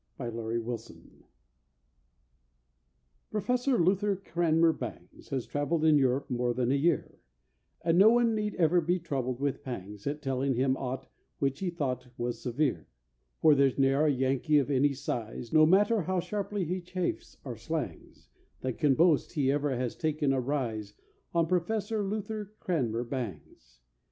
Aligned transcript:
AN 0.17 0.29
AMERICAN 0.29 0.65
COCK 0.65 0.83
TALE 0.87 1.29
PROFESSOR 3.29 3.77
LUTHER 3.77 4.15
CRANMER 4.15 4.73
BANGS 4.73 5.29
Has 5.29 5.45
travelled 5.45 5.85
in 5.85 5.99
Europe 5.99 6.27
more 6.27 6.55
than 6.55 6.71
a 6.71 6.75
year, 6.75 7.19
And 7.83 7.99
no 7.99 8.09
one 8.09 8.33
need 8.33 8.55
ever 8.55 8.81
be 8.81 8.97
troubled 8.97 9.39
with 9.39 9.61
pangs 9.61 10.07
At 10.07 10.23
telling 10.23 10.55
him 10.55 10.75
aught 10.75 11.07
which 11.37 11.59
he 11.59 11.69
thought 11.69 12.07
was 12.17 12.41
severe; 12.41 12.87
For 13.41 13.53
there's 13.53 13.77
ne'er 13.77 14.07
a 14.07 14.11
Yankee 14.11 14.57
of 14.57 14.71
any 14.71 14.93
size, 14.95 15.53
No 15.53 15.67
matter 15.67 16.01
how 16.01 16.19
sharply 16.19 16.65
he 16.65 16.81
chaffs 16.81 17.37
or 17.45 17.55
slangs, 17.55 18.27
That 18.61 18.79
can 18.79 18.95
boast 18.95 19.33
he 19.33 19.51
ever 19.51 19.75
has 19.75 19.95
taken 19.95 20.33
a 20.33 20.41
rise 20.41 20.95
On 21.35 21.45
Professor 21.45 22.01
Luther 22.01 22.55
Cranmer 22.59 23.03
Bangs. 23.03 23.81